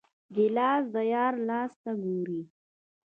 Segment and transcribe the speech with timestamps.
[0.35, 2.41] ګیلاس د یار لاس ته ګوري.